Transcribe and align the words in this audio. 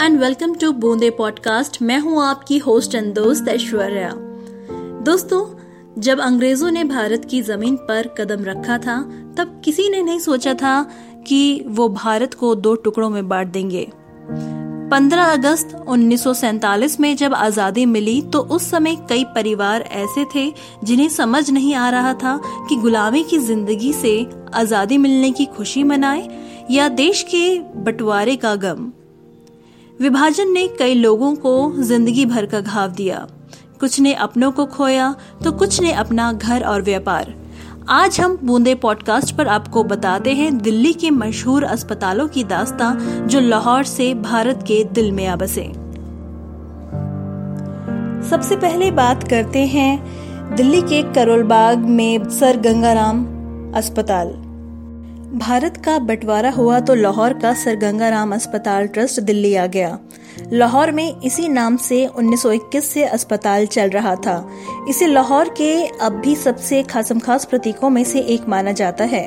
And 0.00 0.18
welcome 0.20 0.52
to 0.54 0.70
Boonde 0.72 1.08
podcast 1.10 1.76
मैं 1.82 1.98
हूँ 1.98 2.22
आपकी 2.24 2.58
होस्ट 2.58 2.94
एंड 2.94 3.12
दोस्त 3.14 3.48
ऐश्वर्या। 3.48 4.10
दोस्तों, 5.04 5.40
जब 6.00 6.20
अंग्रेज़ों 6.20 6.70
ने 6.70 6.84
भारत 6.84 7.26
की 7.30 7.40
ज़मीन 7.42 7.76
पर 7.76 8.06
कदम 8.18 8.44
रखा 8.44 8.78
था, 8.78 8.96
तब 9.38 9.60
किसी 9.64 9.88
ने 9.88 10.02
नहीं 10.02 10.18
सोचा 10.18 10.54
था 10.54 10.82
कि 11.26 11.64
वो 11.68 11.88
भारत 11.88 12.34
को 12.34 12.54
दो 12.54 12.74
टुकड़ों 12.74 13.10
में 13.10 13.28
बांट 13.28 13.48
देंगे। 13.48 13.86
15 14.90 15.32
अगस्त 15.32 15.74
उन्नीस 15.88 16.96
में 17.00 17.16
जब 17.16 17.34
आज़ादी 17.34 17.84
मिली 17.86 18.20
तो 18.22 18.40
उस 18.40 18.70
समय 18.70 18.96
कई 19.08 19.24
परिवार 19.24 19.82
ऐसे 19.82 20.24
थे 20.34 20.46
जिन्हें 20.84 21.08
समझ 21.08 21.50
नहीं 21.50 21.74
आ 21.74 21.90
रहा 21.90 22.14
था 22.14 22.36
कि 22.68 22.76
गुलामी 22.76 23.22
की 23.24 23.38
ज़िंदगी 23.38 23.92
से 23.92 24.14
आज़ादी 24.54 24.98
मिलने 24.98 25.30
की 25.30 25.46
खुशी 25.46 25.84
मनाए 25.84 26.28
या 26.70 26.88
देश 26.88 27.22
के 27.22 27.58
बंटवारे 27.58 28.36
का 28.36 28.54
गम। 28.54 28.90
विभाजन 30.00 30.52
ने 30.52 30.66
कई 30.68 30.94
लोगों 30.94 31.34
को 31.36 31.50
ज़िंदगी 31.78 32.24
भर 32.26 32.46
का 32.46 32.60
घाव 32.60 32.90
दिया। 32.90 33.26
कुछ 33.80 33.98
ने 34.00 34.14
अपनों 34.14 34.50
को 34.52 34.64
खोया 34.66 35.14
तो 35.44 35.52
कुछ 35.52 35.80
ने 35.80 35.92
अपना 35.92 36.32
घर 36.32 36.62
और 36.62 36.82
व्यापार। 36.82 37.34
आज 37.88 38.20
हम 38.20 38.38
बूंदे 38.42 38.74
पॉडकास्ट 38.74 39.34
पर 39.36 39.48
आपको 39.48 39.84
बताते 39.84 40.34
हैं 40.34 40.56
दिल्ली 40.58 40.92
के 40.92 41.10
मशहूर 41.10 41.64
अस्पतालों 41.64 42.28
की 42.28 42.44
दास्तां 42.44 42.94
जो 43.28 43.40
लाहौर 43.40 43.84
से 43.84 44.12
भारत 44.14 44.64
के 44.68 44.82
दिल 44.84 45.12
में 45.12 45.26
आ 45.26 45.36
बसे। 45.36 45.66
सबसे 48.30 48.56
पहले 48.56 48.90
बात 48.90 49.28
करते 49.28 49.66
हैं 49.66 50.54
दिल्ली 50.56 50.80
के 50.82 51.02
करोलबाग 51.12 51.78
में 51.78 52.28
सर 52.30 52.60
गंगाराम 52.60 53.24
अस्पताल। 53.74 54.34
भारत 55.32 55.76
का 55.76 55.98
बंटवारा 55.98 56.50
हुआ 56.50 56.78
तो 56.80 56.94
लाहौर 56.94 57.32
का 57.32 57.52
सर 57.54 57.76
गंगाराम 57.76 58.34
अस्पताल 58.34 58.86
ट्रस्ट 58.86 59.20
दिल्ली 59.20 59.54
आ 59.54 59.66
गया। 59.66 59.98
लाहौर 60.52 60.90
में 60.90 61.20
इसी 61.20 61.48
नाम 61.48 61.76
से 61.76 62.06
1921 62.06 62.84
से 62.84 63.04
अस्पताल 63.04 63.66
चल 63.66 63.90
रहा 63.90 64.14
था। 64.16 64.50
इसे 64.88 65.06
लाहौर 65.06 65.48
के 65.48 65.86
अब 65.86 66.12
भी 66.12 66.34
सबसे 66.36 66.82
खासम 66.82 67.18
खास 67.18 67.44
प्रतीकों 67.44 67.90
में 67.90 68.02
से 68.04 68.20
एक 68.20 68.48
माना 68.48 68.72
जाता 68.72 69.04
है। 69.04 69.26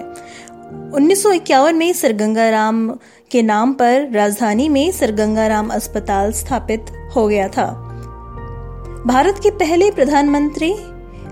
उन्नीस 0.93 1.23
सौ 1.23 1.31
इक्यावन 1.31 1.75
में 1.75 1.93
सर 1.93 2.13
गंगाराम 2.13 2.88
के 3.31 3.41
नाम 3.41 3.73
पर 3.73 4.09
राजधानी 4.11 4.69
में 4.69 4.91
सर 4.91 5.11
गंगाराम 5.11 5.69
अस्पताल 5.69 6.31
स्थापित 6.31 6.91
हो 7.15 7.27
गया 7.27 7.47
था। 7.47 7.67
भारत 9.07 9.39
के 9.43 9.51
पहले 9.51 9.91
प्रधानमंत्री 9.91 10.75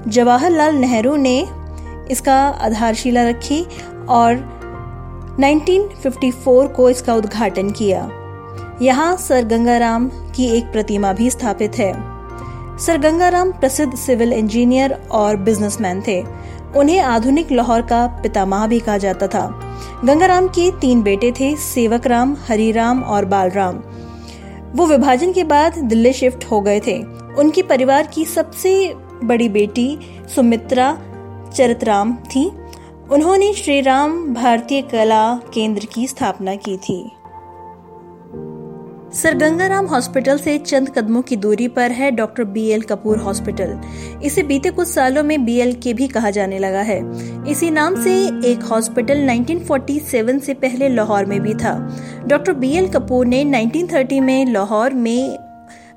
जवाहरलाल 0.07 0.75
नेहरू 0.75 1.15
ने 1.15 1.37
इसका 2.11 2.39
आधारशिला 2.61 3.29
रखी 3.29 3.65
और 4.09 4.60
1954 5.49 6.67
को 6.67 6.89
इसका 6.89 7.15
उद्घाटन 7.15 7.69
किया। 7.71 8.09
यहाँ 8.81 9.17
सर 9.17 9.45
गंगाराम 9.45 10.07
की 10.07 10.45
एक 10.45 10.63
प्रतिमा 10.63 11.13
भी 11.13 11.29
स्थापित 11.29 11.77
है। 11.77 11.93
सर 12.77 12.97
गंगाराम 12.97 13.51
प्रसिद्ध 13.51 13.95
सिविल 13.95 14.33
इंजीनियर 14.33 15.07
और 15.11 15.35
बिजनेसमैन 15.35 16.03
थे। 16.07 16.23
उन्हें 16.75 16.99
आधुनिक 16.99 17.51
लाहौर 17.51 17.81
का 17.81 18.07
पितामह 18.07 18.67
भी 18.67 18.79
कहा 18.79 18.97
जाता 18.97 19.27
था। 19.27 19.61
गंगाराम 20.05 20.47
के 20.47 20.71
तीन 20.71 21.01
बेटे 21.01 21.31
थे 21.31 21.55
सेवक 21.55 22.07
राम 22.07 22.37
हरिराम 22.47 23.03
और 23.03 23.25
बालराम। 23.25 23.75
वो 24.75 24.87
विभाजन 24.87 25.33
के 25.33 25.43
बाद 25.43 25.77
दिल्ली 25.77 26.13
शिफ्ट 26.13 26.45
हो 26.51 26.61
गए 26.61 26.79
थे। 26.79 27.03
उनके 27.33 27.61
परिवार 27.61 28.07
की 28.07 28.25
सबसे 28.25 28.95
बड़ी 29.23 29.49
बेटी 29.49 29.99
सुमित्रा 30.35 30.97
चरितराम 31.53 32.13
थी। 32.13 32.51
उन्होंने 33.11 33.53
श्री 33.53 33.81
राम 33.81 34.33
भारतीय 34.33 34.81
कला 34.81 35.35
केंद्र 35.53 35.87
की 35.93 36.07
स्थापना 36.07 36.55
की 36.55 36.77
थी। 36.77 37.11
सर 39.13 39.37
गंगाराम 39.37 39.85
हॉस्पिटल 39.85 40.37
से 40.37 40.57
चंद 40.57 40.89
कदमों 40.89 41.21
की 41.21 41.35
दूरी 41.35 41.67
पर 41.67 41.91
है 41.91 42.11
doctor 42.11 42.43
B 42.43 42.67
L 42.67 42.81
Kapoor 42.81 43.17
hospital. 43.17 43.81
इसे 44.23 44.43
बीते 44.43 44.69
कुछ 44.69 44.87
सालों 44.87 45.23
में 45.23 45.45
बी 45.45 45.57
एल 45.57 45.73
के 45.73 45.93
भी 45.93 46.07
कहा 46.07 46.29
जाने 46.29 46.59
लगा 46.59 46.81
है। 46.81 47.01
इसी 47.51 47.69
नाम 47.69 48.03
से 48.03 48.13
एक 48.51 48.63
हॉस्पिटल 48.63 49.27
1947 49.27 50.39
से 50.39 50.53
पहले 50.53 50.89
लाहौर 50.89 51.25
में 51.25 51.39
भी 51.39 51.53
था। 51.53 51.97
डॉक्टर 52.27 52.53
बी 52.53 52.71
एल 52.71 52.87
कपूर 52.87 53.25
ने 53.25 53.45
1930 53.45 54.19
में 54.19 54.45
लाहौर 54.45 54.93
में 54.93 55.50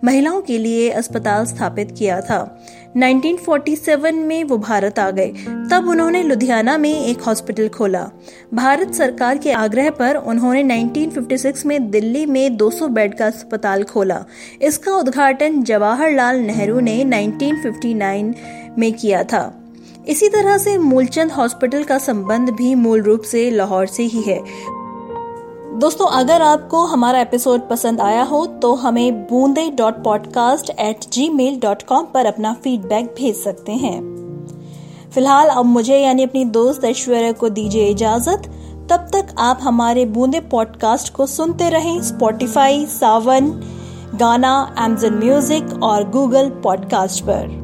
महिलाओं 0.04 0.41
के 0.41 0.59
लिए 0.59 0.91
अस्पताल 0.91 1.44
स्थापित 1.44 1.94
किया 1.98 2.20
था। 2.20 2.65
1947 2.97 4.15
में 4.15 4.44
वो 4.44 4.59
भारत 4.59 4.98
आ 4.98 5.10
गए। 5.10 5.28
तब 5.70 5.87
उन्होंने 5.88 6.22
लुधियाना 6.22 6.78
में 6.78 7.06
एक 7.06 7.20
हॉस्पिटल 7.20 7.69
खोला। 7.69 8.10
भारत 8.54 8.94
सरकार 8.94 9.38
के 9.38 9.53
आग्रह 9.53 9.91
पर 9.91 10.14
उन्होंने 10.16 10.62
1956 10.62 11.66
में 11.66 11.91
दिल्ली 11.91 12.26
में 12.26 12.56
200 12.56 12.88
बेड 12.88 13.14
का 13.14 13.26
अस्पताल 13.26 13.82
खोला। 13.82 14.25
इसका 14.62 14.93
उद्घाटन 14.93 15.62
जवाहरलाल 15.62 16.37
नेहरू 16.37 16.81
ने 16.81 17.04
1959 17.04 18.34
में 18.78 18.93
किया 18.93 19.22
था। 19.22 19.60
इसी 20.09 20.28
तरह 20.28 20.59
से 20.59 20.78
मूलचंद 20.78 21.32
हॉस्पिटल 21.32 21.84
का 21.84 21.98
संबंध 21.98 22.50
भी 22.50 22.75
मूल 22.75 23.03
रूप 23.03 23.22
से 23.22 23.50
लाहौर 23.50 23.87
से 23.87 24.03
ही 24.03 24.22
है। 24.22 24.41
दोस्तों, 25.75 26.07
अगर 26.09 26.43
आपको 26.43 26.81
हमारा 26.87 27.21
एपिसोड 27.21 27.61
पसंद 27.69 28.01
आया 28.01 28.23
हो 28.23 28.45
तो 28.62 28.73
हमें 28.75 29.23
Boonde 29.27 29.69
dot 29.71 29.95
podcast 29.95 30.71
at 30.71 31.05
gmail 31.29 31.59
dot 31.61 31.83
com 31.83 32.05
पर 32.05 32.27
अपना 32.27 32.53
फीडबैक 32.55 33.07
भेज 33.19 33.37
सकते 33.37 33.73
हैं। 33.73 33.99
फ़िलहाल 35.15 35.49
अब 35.49 35.65
मुझे 35.65 35.99
यानी 35.99 36.23
अपनी 36.23 36.45
दोस्त 36.51 36.85
ऐश्वर्या 36.85 37.33
को 37.33 37.49
दीजिए 37.49 37.89
इजाज़त। 37.89 38.47
तब 38.91 39.09
तक 39.12 39.35
आप 39.39 39.59
हमारे 39.62 40.05
बूंदे 40.07 40.41
पॉडकास्ट 40.51 41.12
को 41.12 41.27
सुनते 41.27 41.71
रहें। 41.71 42.01
Spotify 42.03 42.87
Saavn, 42.87 43.51
Gaana 44.15 44.55
Amazon 44.81 45.15
music 45.15 45.83
और 45.83 46.09
गूगल 46.11 46.51
पॉडकास्ट 46.65 47.25
पर। 47.25 47.63